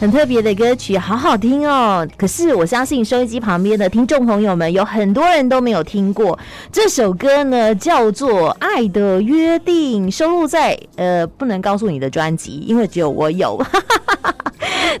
[0.00, 2.06] 很特别的歌曲，好好听哦！
[2.16, 6.38] 可是我相信收音机旁边的听众朋友们，有很多人都没有听过
[6.70, 13.60] 这首歌呢，叫做《爱的约定》，收录在呃不能告诉你的专辑，因为只有我有。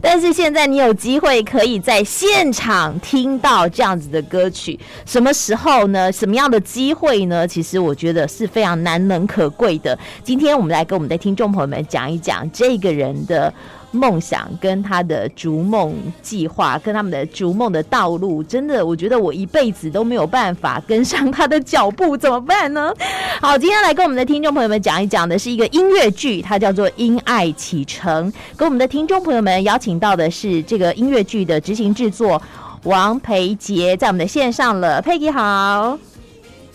[0.00, 6.10] 但是现在你有机会可以在现场听到这样子的歌曲，什么时候呢？
[6.12, 7.46] 什么样的机会呢？
[7.46, 9.98] 其实我觉得是非常难能可贵的。
[10.22, 13.52] 今天我们来跟我们的听众朋友们讲一讲这个人的。
[13.90, 22.92] 梦想跟他的逐梦计划，跟他们的逐梦的道路，真的，我觉得我一辈子都没有办法跟上他的脚步，怎么办呢？
[23.40, 28.30] 好，今天来跟我们的听众朋友们讲一讲的是一个音乐剧，它叫做《因爱启程》。
[28.56, 32.40] 跟我们的听众朋友们邀请到的是这个音乐剧的执行制作
[32.82, 35.00] 王培杰，在我们的线上了。
[35.00, 35.98] 佩奇好，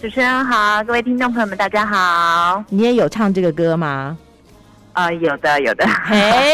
[0.02, 2.63] 主持人好，各位听众朋友们大家好。
[2.69, 4.18] 你也有唱这个歌吗？
[4.94, 5.86] 啊、呃，有的，有的。
[5.88, 6.54] 嘿，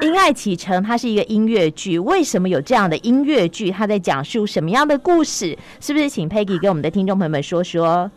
[0.00, 1.98] 因爱启程，它是一个音乐剧。
[1.98, 3.70] 为什么有这样的音乐剧？
[3.70, 5.58] 它在讲述什么样的故事？
[5.80, 8.10] 是不是请 Peggy 跟我们的听众朋友们说说？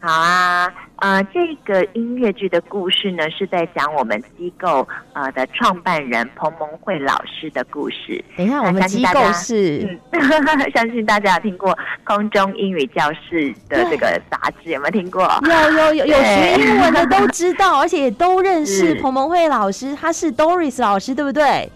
[0.00, 0.68] 好啊。
[1.00, 8.22] 呃，这个音乐剧的故事呢，是在讲我们机构呃的创办人彭蒙慧老师的故事。
[8.36, 10.20] 等一下，我们机构是，嗯、
[10.74, 15.22] 相信大家有听过空中英语教室的这个杂志，有没有听过？
[15.42, 21.70] 有有有有学英文的都知道， 而且也都认识彭蒙慧老师，他是 Doris 老师，对不对？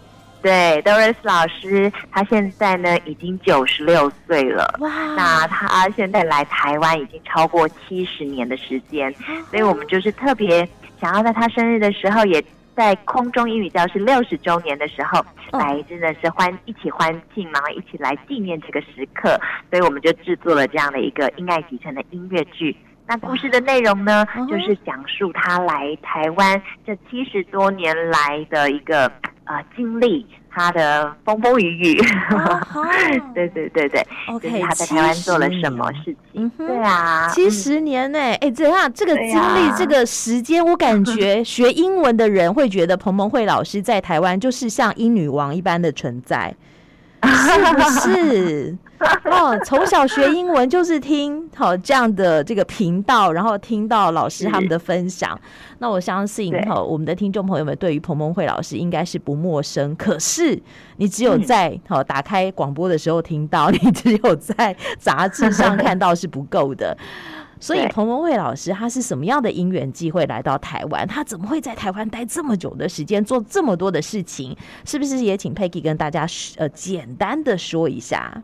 [0.45, 4.77] 对，Doris 老师，他现在呢已经九十六岁了。
[4.81, 4.91] 哇！
[5.17, 9.11] 那他现在来台湾已经超过七十年的时间，
[9.49, 10.69] 所以我们就是特别
[11.01, 12.45] 想要在他生日的时候，也
[12.77, 19.41] 在空中英语教室六十周年的时候，来真的是欢一起欢庆，然后一起来纪念这个时刻，
[19.71, 22.77] 所以我们就制作了这样的一个《因爱集成》的音乐剧。
[23.07, 29.11] 那故事的内容呢，就是讲述他来台湾这七十多年来的一个。
[29.45, 32.03] 啊、呃，经历他的风风雨雨，
[33.35, 36.49] 对对对对，OK，就是他在台湾做了什么事情？
[36.57, 38.35] 对啊，七十年呢、欸？
[38.35, 38.93] 哎、嗯，怎样？
[38.93, 46.55] 这个经历、啊，这个时间，我感觉 学英文的人会觉得彭彭慧老师在台湾就是像英女王一般的存在。
[47.27, 48.77] 是不是？
[49.31, 55.39] 哦，从小学英文就是听好这样的这个频道，然后听到老师他们的分享。
[55.79, 59.95] 那我相信哈，我们的听众朋友们对于彭蒙慧老师应该是不陌生。
[59.97, 60.61] 可是
[60.97, 66.97] 你只有在好打开广播的时候听到，你只有在杂志上看到是不够的。
[67.61, 71.07] 所以彭文慧老师他是什么样的因缘机会来到台湾？
[71.07, 74.55] 他怎么会在台湾待这么久的时间，做这么多的事情？
[74.85, 76.27] 是不是也请 Peggy 跟大家
[76.57, 78.43] 呃简单的说一下？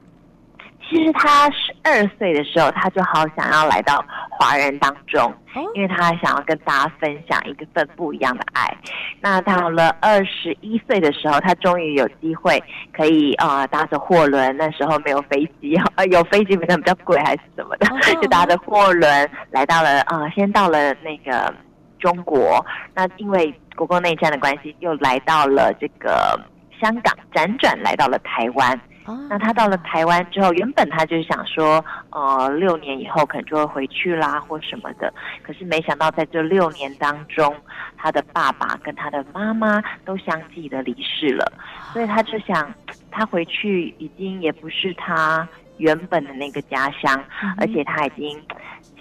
[0.91, 5.33] 其实他十二岁的时候，他就好想要来到华人当中，
[5.75, 8.77] 因为他想要跟大家分享一个份不一样的爱。
[9.21, 12.61] 那到了二十一岁的时候，他终于有机会
[12.93, 17.87] 可以呃搭着货轮，那时候没有飞机，呃 有飞机可能比较贵还是什么的，
[18.21, 21.55] 就搭着货轮来到了呃先到了那个
[22.01, 26.37] 中国，那因为国共内战的关系，又来到了这个
[26.81, 28.81] 香港，辗转来到了台湾。
[29.29, 35.13] 那他到了台湾之后，原本他就想说，呃，六年以后可能就会回去啦，或什么的。
[35.43, 37.55] 可是没想到在这六年当中，
[37.97, 41.53] 他的爸爸跟他的妈妈都相继的离世了，
[41.93, 42.73] 所以他就想，
[43.11, 45.49] 他回去已经也不是他
[45.79, 47.23] 原本的那个家乡，
[47.59, 48.41] 而且他已经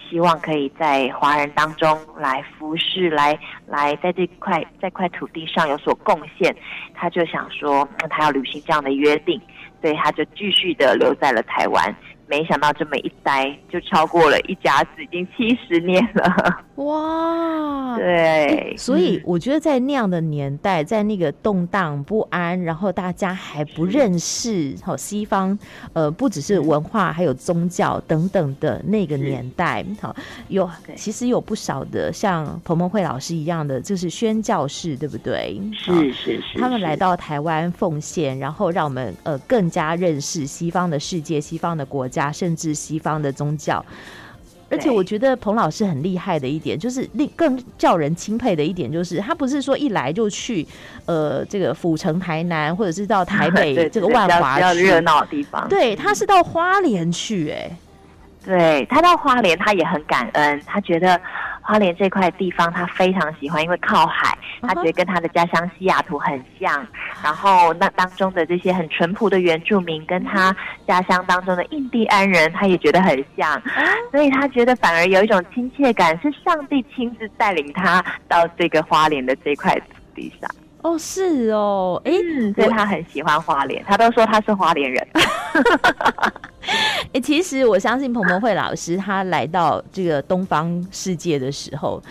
[0.09, 6.55] 希望可以在华人当中来服侍，来来在这块在块土地上有所贡献。
[6.95, 9.39] 他就想说，那他要履行这样的约定，
[9.81, 11.95] 所以他就继续的留在了台湾。
[12.27, 16.63] 没想到这么一待就超过了一甲子，已经七十年了。
[16.79, 25.57] 哇，对，所以我觉得在那样的年代，在那个动荡不安，然后大家还不认识好西方，
[25.93, 30.15] 呃，不只是文化，还有宗教等等的那个年代，好
[30.47, 35.61] 有其实有不少的像彭蒙惠老师一样的，就是宣教士，对不对？
[35.73, 42.29] 是是是，他们来到台湾奉献，然后让我们呃更加认识西方的世界、西方的国家。
[42.31, 43.83] 甚至西方的宗教，
[44.69, 50.65] 而且我觉得彭老师很厉害的一点，就是令更叫人钦佩的一点，就是他不是说一来就去
[51.05, 57.71] 呃这个府城台南，或者是到台北 这个万华比较热闹的地方，对，他是到花莲去，哎，
[58.45, 61.19] 对他到花莲，他也很感恩，他觉得。
[61.69, 66.83] 花莲这块地方，他非常喜欢，因为靠海，他觉得跟他的家乡西雅图很像。
[67.23, 70.55] 然后那当中的这些很淳朴的原住民，跟他
[70.87, 73.61] 家乡当中的印第安人，他也觉得很像。
[74.09, 80.49] 所以他觉得反而有一种亲切感，是上帝亲自带领他到这个花莲的这块土地上。
[80.81, 85.07] 哦，是哦，哎、嗯，所以他很喜欢花莲，他都说他是花莲人。
[87.13, 92.01] 哎、其实我相信彭彭慧老师他来到这个东方世界的时候，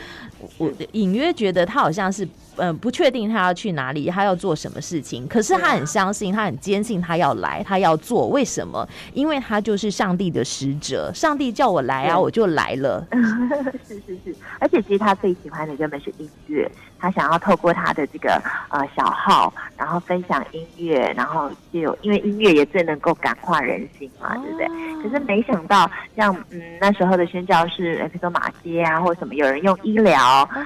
[0.59, 2.27] 我隐约觉得他好像是。
[2.61, 5.29] 嗯，不确定他要去哪里，他要做什么事情。
[5.29, 8.27] 可是他很相信，他很坚信，他要来，他要做。
[8.27, 8.85] 为什么？
[9.15, 13.07] 因为他就是上帝的使者，上帝叫我来啊，我就来了。
[13.87, 16.69] 是是是，而且其实他最喜欢的根本是音乐，
[16.99, 24.67] 他想要透过他的这个呃小号，然后分享音乐，然后就有因为音乐也最能够感化人心嘛，对不对？
[25.01, 30.21] 可是没想到，像嗯那时候的宣教士，比如说马街啊，或者什么，有人用医疗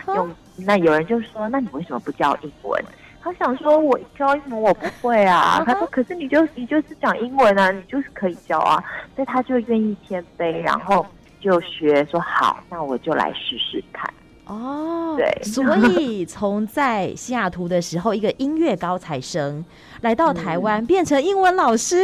[0.08, 0.30] 用。
[0.56, 2.84] 那有人就说：“那你为什么不教英文？”
[3.22, 5.64] 他想说：“我教英文我不会啊。” uh -huh.
[5.66, 8.82] 他说：“可是你就你就是讲英文啊，你就是可以教啊。”
[9.16, 11.04] 所以他就愿意谦卑，然后
[11.40, 14.12] 就学说：“好，那我就来试试看。”
[14.46, 19.64] 哦，对，所以从在西雅图的时候，一个音乐高材生
[20.00, 21.96] 来到台湾，嗯，变成英文老师。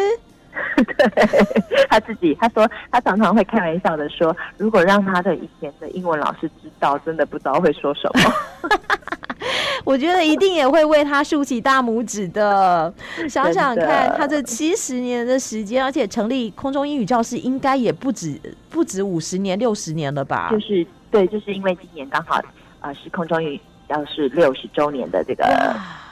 [0.77, 8.33] 对，他自己，他说他常常会开玩笑的说，如果让他的以前的英文老师知道，真的不知道会说什么。
[9.85, 12.93] 我觉得一定也会为他竖起大拇指的。
[13.29, 18.39] 想想看，他这七十年的时间，而且成立空中英语教室，应该也不止
[18.69, 20.51] 不止五十年、六十年了吧？
[20.51, 22.41] 就是对，就是因为今年刚好
[22.81, 23.61] 呃是空中英语。
[23.89, 25.45] 要是六十周年的这个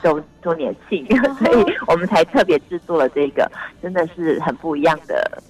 [0.03, 1.05] 周周年庆，
[1.39, 3.49] 所以我们才特别制作了这个，
[3.81, 5.41] 真的是很不一样的。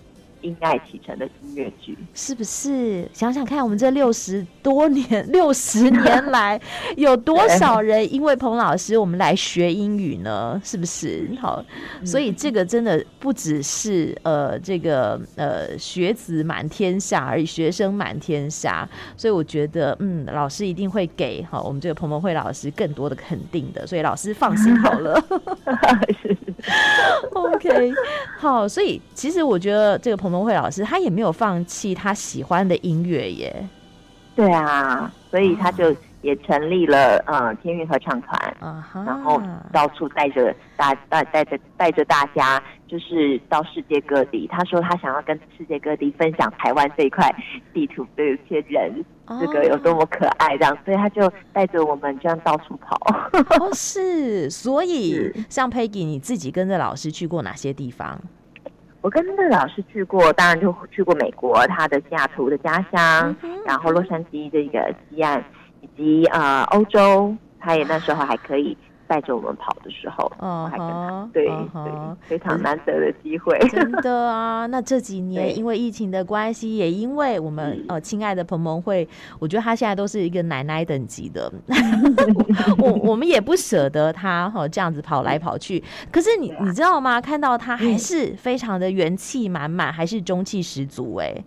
[0.42, 3.08] 因爱启程的音乐剧，是不是？
[3.14, 6.60] 想想看，我们这六十多年、六十年来，
[6.96, 10.62] 有多少人因为彭老师，我们来学英语呢？
[10.64, 11.28] 是不是？
[11.42, 11.64] 好，
[12.06, 18.88] 所以这个真的不只是呃，这个呃，学子满天下而已，学生满天下。
[19.16, 23.86] 所以我觉得，嗯，老师一定会给好我们这个彭彭慧老师更多的肯定的。
[23.88, 25.22] 所以老师放心好了。
[27.34, 27.94] OK，
[28.38, 33.68] 好，所以其实我觉得这个彭彭蒙惠老师他也没有放弃他喜欢的音乐耶。
[34.36, 39.04] 对啊，所以他就也成立了呃天韵合唱团，uh.
[39.04, 39.42] 然后
[39.74, 44.48] 到处带着大带带着带着大家，就是到世界各地。
[44.52, 47.34] 他说他想要跟世界各地分享台湾这一块
[47.74, 49.04] 地图的一些人。
[49.42, 52.96] 这个有多么可爱，这样，所以他就带着我们这样到处跑。
[53.60, 58.22] 哦，是，所以 像 Peggy，你自己跟着老师去过哪些地方？
[59.02, 65.44] 我跟那个老师去过，当然就去过美国，他的西雅图的家乡，嗯、然后洛杉矶这个西岸，
[65.82, 68.78] 以及呃欧洲，他也那时候还可以。
[69.08, 71.84] 带着我们跑的时候，哦，还跟他对、uh.
[71.84, 71.94] 对，
[72.28, 74.66] 非常难得的机会，真的啊！
[74.72, 79.08] 那这几年因为疫情的关系，也因为我们呃亲爱的彭彭会，
[79.40, 81.52] 我觉得他现在都是一个奶奶等级的，
[82.78, 85.84] 我我们也不舍得他哈这样子跑来跑去。
[86.12, 87.22] 可是你你知道吗？
[87.22, 91.46] 看到他还是非常的元气满满，还是中气十足哎、欸。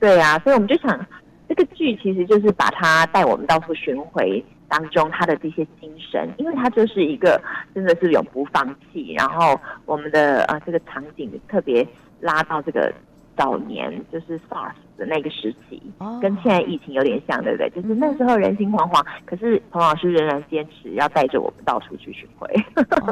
[0.00, 1.06] 对啊，所以我们就想，
[1.48, 4.44] 这个剧其实就是把他带我们到处巡回。
[4.68, 7.40] 当中他的这些精神，因为他就是一个
[7.74, 9.14] 真的是永不放弃。
[9.14, 11.86] 然后我们的呃这个场景特别
[12.20, 12.92] 拉到这个
[13.36, 17.70] 早年，就是 SARS 的那个时期，哦、跟现在疫情有点像，对不对？
[17.70, 22.46] 就是那时候人心惶惶，可是彭老师仍然坚持要带着我们到处去巡回。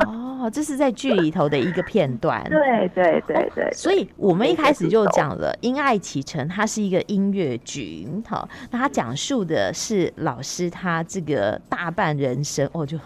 [0.06, 2.42] 哦，这是在剧里头的一个片段。
[2.50, 3.72] 对对对对，对。
[3.72, 8.06] 所以我们一开始就讲了《因爱启程》，它是一个音乐剧。
[8.28, 12.98] 好，那它讲述的是老师他这个大半人生，哦，就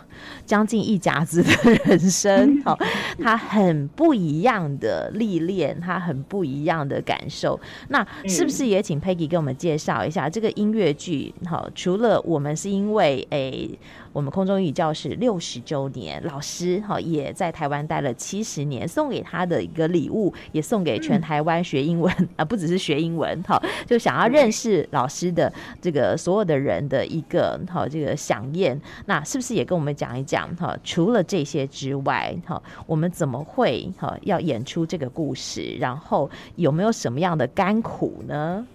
[0.46, 2.60] 将近一甲子的人生。
[2.64, 2.78] 好，
[3.22, 7.58] 他很不一样的历练，他很不一样的感受。
[7.88, 11.34] 那是不是也请 Peggy 给我们介绍一下这个音乐剧？
[11.46, 13.78] 好，除了我们是因为诶。
[14.12, 28.78] 欸我们空中英语教室六十周年，老师哈也在台湾待了七十年，送给他的一个礼物，也送给全台湾学英文、嗯、啊，不只是学英文哈， 就想要认识老师的这个所有的人的一个哈这个饗宴。
[29.06, 30.76] 那是不是也跟我们讲一讲哈？
[30.82, 35.76] 除了这些之外哈，我们怎么会哈要演出这个故事？
[35.78, 38.66] 然后有没有什么样的甘苦呢？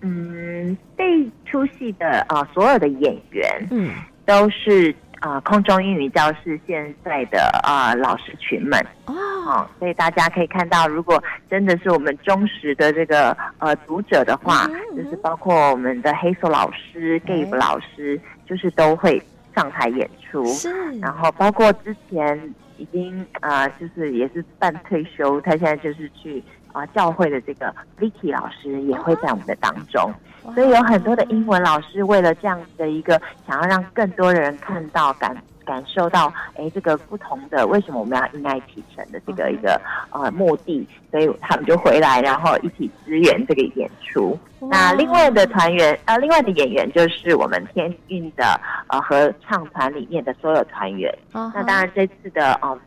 [0.00, 1.04] 嗯，这
[1.44, 3.90] 出戏的啊、呃，所有的演员，嗯，
[4.28, 8.78] 都是啊、呃，空中英语教室现在的啊、呃、老师群们。
[9.06, 9.14] 哦、
[9.46, 19.20] 呃，所以大家可以看到，如果真的是我们忠实的这个呃读者的话，嗯、就是包括我们的黑手老师、Gabe 老师，就是都会
[19.56, 20.68] 上台演出，是，
[21.00, 26.44] 然后包括之前已经啊、呃，就是也是半退休，他现在就是去。
[26.72, 30.12] 啊，教会的这个 Vicky 老师也会在我们的当中，
[30.54, 44.38] 所以有很多的英文老师为了这样子的一个想要让更多人看到感感受到，哎，这个不同的为什么我们要因爱启程的这个一个呃目的，所以他们就回来，然后一起支援这个演出。
[44.60, 51.16] 那另外的团员呃，另外的演员就是我们天韵的呃合唱团里面的所有团员。
[51.32, 52.78] 那当然这次的呃。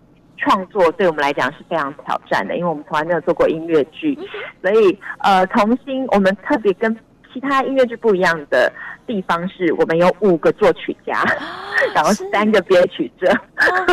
[0.41, 4.17] 创作对我们来讲是非常挑战的，因为我们从来没有做过音乐剧，
[4.61, 6.93] 所以呃，重新我们特别跟
[7.31, 8.71] 其他音乐剧不一样的
[9.05, 11.23] 地方是，我们有五个作曲家，
[11.93, 13.31] 然后三个编曲者，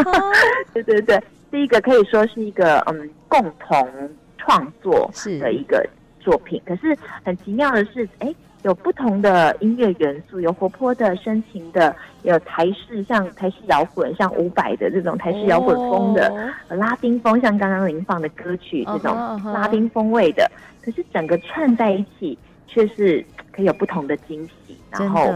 [0.73, 5.87] 对对对，第一个可以说是一个嗯共同创作的一个
[6.19, 8.35] 作品，可是很奇妙的是，哎。
[8.68, 16.28] 有不同的音乐元素，有活泼的、深情的，有台式像台式摇滚，像伍佰的这种台式摇滚风的
[16.68, 16.78] ，oh.
[16.78, 20.50] 拉丁风像刚刚您放的歌曲这种拉丁风味的，
[20.82, 25.32] 可是整个串在一起，却是可以有不同的惊喜，然后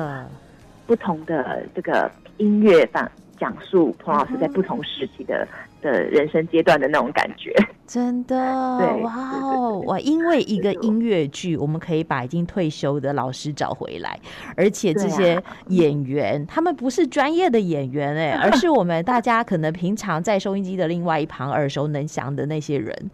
[0.86, 3.10] 不同的这个音乐放。
[3.38, 5.46] 讲述彭老师在不同时期的、
[5.80, 7.54] 嗯、的人生阶段的那种感觉，
[7.86, 8.36] 真的，
[8.78, 9.98] 对，哇哦，哇！
[10.00, 14.18] 因为一个音乐剧，我们可以把已经退休的老师找回来，
[14.56, 23.10] 而且这些演员，啊、他们不是专业的演员哎， 而是我们大家可能平常在收音机的另外一旁耳熟能详的那些人。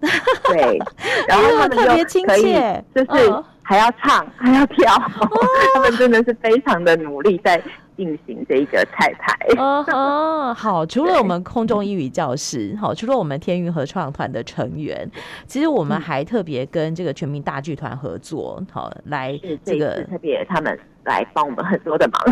[0.00, 0.78] 对，
[1.26, 5.38] 然后他们 特别亲切，就是还要唱，哦、 还要跳，哦、
[5.74, 7.62] 他们真的是非常的努力在。
[7.98, 15.10] 进行这一个彩排哦哦， 好，除了我们空中英语教室，好，除了我们天韵合唱团的成员，
[15.48, 22.22] 其实我们还特别跟这个全民大剧团合作，好，来这个特别他们来帮我们很多的忙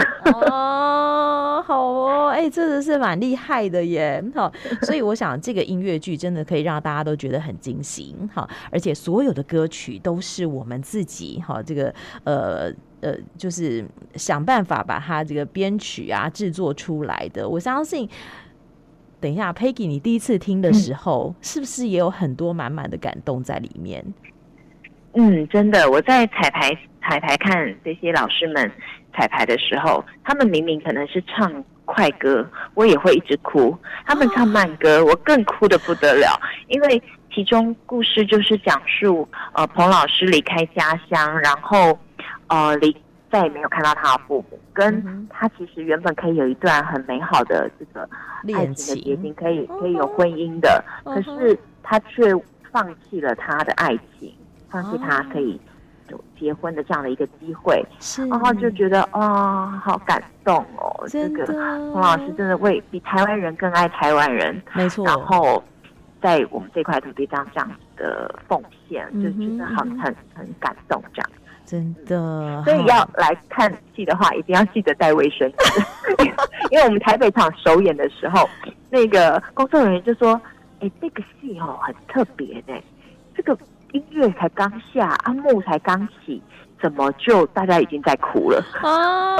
[0.51, 4.53] 哦，好哦，哎、欸，真的是蛮厉害的耶，好，
[4.83, 11.93] 所以我想这个音乐剧真的可以让大家都觉得很惊喜，好，而且所有的歌曲都是我们自己，好，这个
[12.23, 12.73] 呃。
[13.03, 17.47] 呃，就是想办法把它这个编曲啊制作出来的。
[17.47, 18.09] 我相信，
[19.21, 24.03] 等一下，Peggy，你第一次听的时候，嗯、是不是也有很多满满的感动在里面？
[25.13, 26.71] 嗯，真的，我在彩排
[27.07, 28.71] 彩排看这些老师们
[29.15, 32.45] 彩排的时候，他们明明可能是唱快歌，
[32.75, 41.99] 我也会一直哭；他们唱慢歌，我更哭的不得了，因为其中故事就是讲述呃彭老师离开家乡，然后。
[42.49, 42.97] 呃，离
[43.29, 48.09] 再也没有看到他的父母，跟他其实原本可以有一段很美好的这个
[48.57, 52.33] 爱情的结晶，可以可以有婚姻的，可是他却
[52.71, 54.33] 放弃了他的爱情，
[54.71, 55.66] 放弃他可以就
[56.39, 57.85] 结婚的这样的一个机会，
[58.31, 61.47] 然后就觉得啊，好感动哦，这个
[61.93, 65.63] 洪老师真的为比台湾人更爱台湾人，没错，然后
[66.21, 71.31] 在我们这块土地上这样子的奉献，就觉得很很很感动这样。
[71.65, 75.83] 真的，所以要来看戏的话，一定要记得带卫生纸，
[76.71, 78.49] 因为我们台北场首演的时候，
[78.89, 80.41] 那个工作人员就说
[80.79, 82.81] ：“哎、欸，这个戏哦很特别呢，
[83.35, 83.59] 这个
[83.93, 86.43] 音乐才刚下，啊幕才刚起，
[86.81, 89.37] 怎么就大家已经在哭了？”啊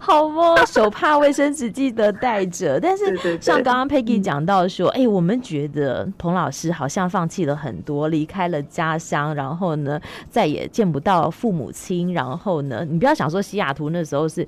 [0.00, 2.80] 好哦，手帕、卫生纸记得带着。
[2.80, 14.46] 但是 像刚刚 Peggy 讲到说，哎、我们觉得彭老师好像放弃了很多，离开了家乡，然后呢，再也见不到父母亲，然后呢，你不要想说西雅图那时候是。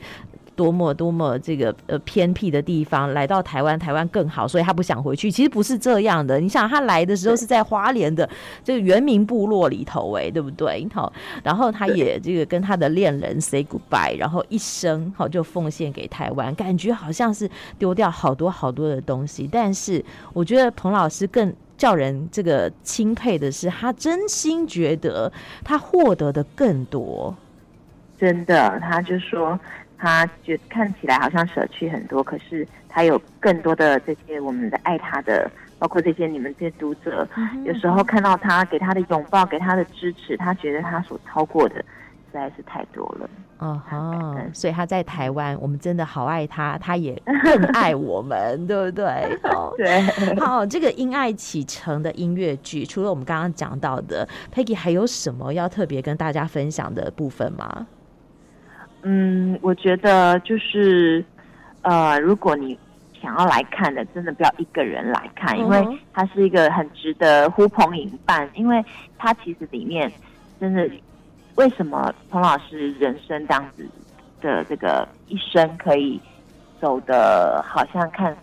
[0.58, 5.30] 多么多么这个呃偏僻的地方，来到台湾，台湾更好，所以他不想回去。
[5.30, 8.28] 其实不是这样的，你想他来的时候是在花莲的
[8.64, 10.84] 这个原民部落里头，哎，对不对？
[10.92, 11.12] 好，
[11.44, 17.48] 然后他也这个跟他的恋人 say goodbye，然后一生好就奉献给台湾，感觉好像是
[17.78, 19.48] 丢掉好多好多的东西。
[19.50, 27.32] 但是我觉得彭老师更叫人这个钦佩的是，他真心觉得他获得的更多。
[28.18, 29.56] 真的，他就说。
[29.98, 37.28] 他觉得看起来好像舍去很多，可是他有更多的这些我们的爱他的，包括这些你们这些读者，
[37.64, 41.84] 有时候看到他给他的拥抱，给他的支持，他觉得他所超过的实
[42.32, 43.28] 在是太多了。
[43.60, 49.36] 嗯哼，所以他在台湾，我们真的好爱他，他也 更爱我们，对不对？
[49.42, 50.00] 好， 对。
[50.36, 57.88] 好，这个《因爱启程》的音乐剧，除了我们刚刚讲到的，Peggy 还有什么要特别跟大家分享的部分吗？
[59.02, 61.24] 嗯，我觉得就是，
[61.82, 62.78] 呃，如果你
[63.20, 68.84] 想要来看的，真的不要一个人来看，因为它是一个很值得呼朋引伴，因为
[69.16, 70.10] 它其实里面
[70.60, 70.88] 真的，
[71.54, 73.88] 为什么彭老师人生这样子
[74.40, 76.20] 的这个一生可以
[76.80, 78.36] 走的好像看，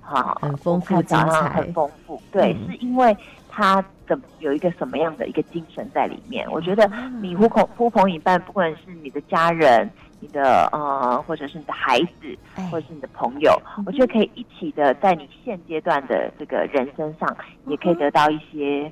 [0.00, 3.16] 好很丰富精彩，很丰富，对，嗯、是因为
[3.58, 4.16] 他怎。
[4.38, 6.48] 有一个什么样的一个精神在里面？
[6.52, 6.88] 我觉得
[7.20, 12.38] 你呼朋呼朋引伴，不管是你的家人、你的呃，或者是你的孩子，
[12.70, 17.36] 或者是你的朋友，我觉得可以一起的，在你现阶段的这个人生上，
[17.66, 18.90] 也可以得到一些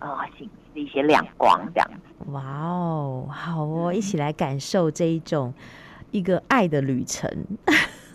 [0.00, 0.26] 啊，
[0.74, 2.32] 一些亮光，这样子。
[2.32, 5.54] 哇哦，好哦，一起来感受这一种
[6.10, 7.30] 一个爱的旅程。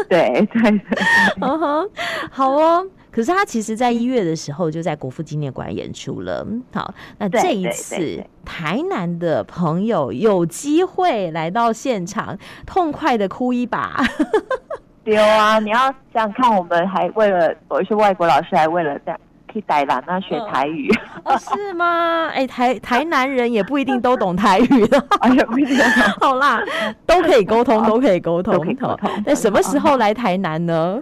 [0.10, 0.82] 对对对，
[1.40, 1.90] 嗯哼，
[2.30, 2.86] 好哦。
[3.14, 6.46] 可是他其实，在一月的时候就在国父纪念馆演出了。
[6.74, 14.02] 好，那这一次台南的朋友有机会来到现场，痛快的哭一把。
[15.06, 19.16] 对啊，你要想想看，我们还为了有一些外国老师，还为了在
[19.54, 20.90] 去台南那学台语。
[21.24, 22.30] 哦，是吗？
[22.34, 25.06] 哎、欸，台台南人也不一定都懂台语的。
[25.22, 25.78] 哎呀，不一定。
[26.20, 26.60] 好啦，
[27.06, 28.56] 都可以沟通，都可以沟通。
[28.80, 31.00] 好，那什么时候来台南呢？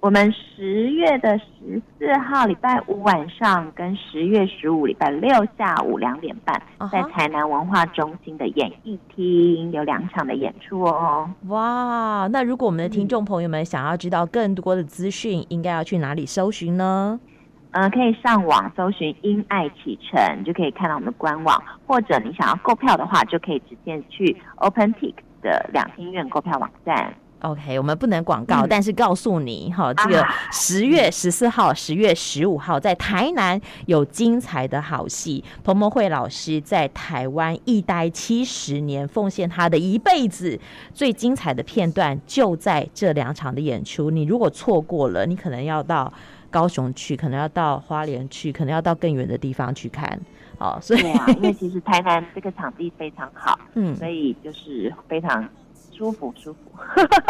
[0.00, 11.30] 我们十月的十四号礼拜五晚上，跟十月十五礼拜六下午两点半，在台南文化中心的演艺厅有两场的演出哦。
[11.48, 17.20] 哇，那如果我们的听众朋友们想要知道更多的资讯，应该要去哪里搜寻呢？
[17.72, 27.14] 嗯、呃，可以上网搜寻“因爱启程”，就可以看到我们的官网，或者你想要购票的话，就可以直接去 OpenTix 的两厅院购票网站。
[27.40, 30.22] OK，我们不能广告，嗯、但是告诉你哈，这个
[30.52, 35.42] 十月十四号、十月十五号在台南有精彩的好戏。
[35.64, 40.60] 彭蒙慧老师在台湾一待七十年，奉献他的一辈子，
[40.92, 44.10] 最精彩的片段就在这两场的演出。
[44.10, 46.12] 你如果错过了，你可能要到
[46.50, 50.20] 高雄去，可能要到花莲去，可能要到更远的地方去看。
[50.58, 55.48] 哦，所以啊，因为其实台南这个场地非常好， 嗯，所以就是非常。
[56.00, 56.58] 舒服舒服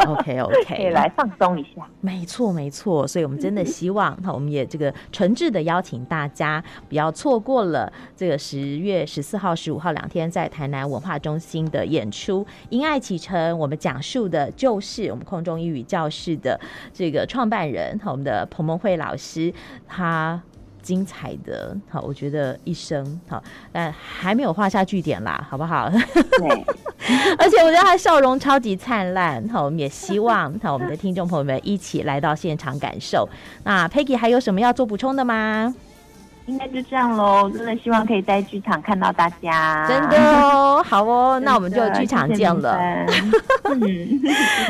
[0.06, 1.84] ，OK OK， 可以来放松一下。
[2.00, 12.46] 没错没错，所以我们真的希望， 那我们也这个诚挚的邀请大家，不要错过了这个十月十四号、十五号两天在台南文化中心的演出。
[12.68, 16.60] 因爱启程，我们讲述的就是我们空中英语教室的
[16.94, 19.52] 这个创办人，和我们的彭蒙慧老师，
[19.88, 20.40] 他。
[20.82, 25.90] 精彩的，好，我觉得一生好，但还没有画下句点啦，好不好？
[25.90, 26.64] 对，
[27.38, 33.28] 而且我觉得他笑容超级灿烂，好，我们也希望好我们的听众朋友们一起来到现场感受。
[33.64, 35.74] 那 Peggy 还有什么要做补充的吗？
[36.50, 39.86] 应该就这样喽，真的希望可以在剧场看到大家。
[39.88, 43.06] 真的哦， 好哦，那我们就剧场见了。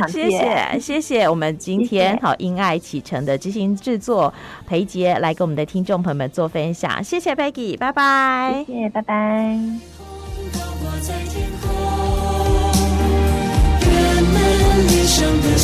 [0.06, 4.32] 谢谢 谢谢，我们今天好因爱启程的执行制作
[4.66, 7.02] 裴杰来跟我们的听众朋友们做分享。
[7.02, 8.62] 谢谢 Peggy，拜拜。
[8.66, 9.58] 谢谢，拜拜。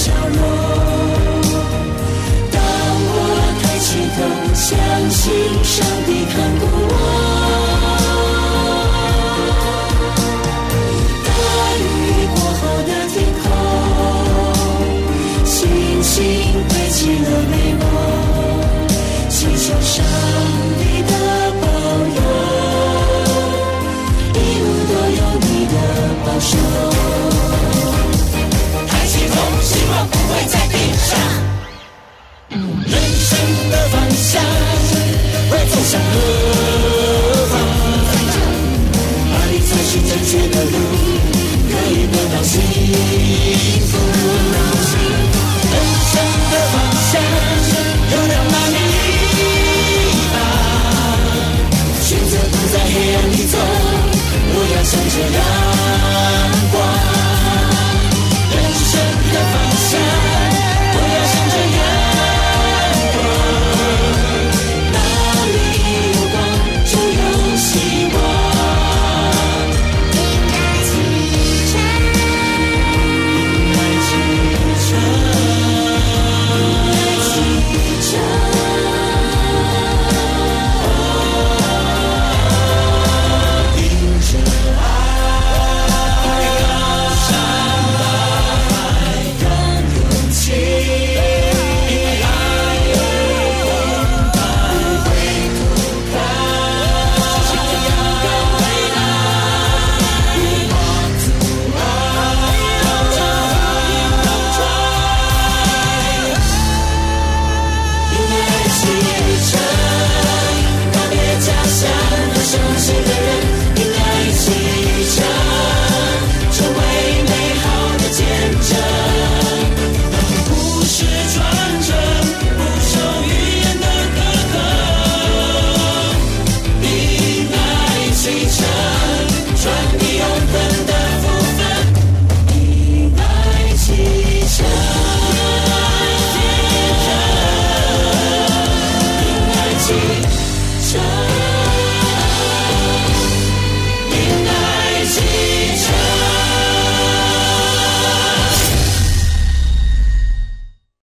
[0.07, 0.96] 抬
[3.87, 4.77] 起头，相
[5.11, 7.46] 信上帝看顾我。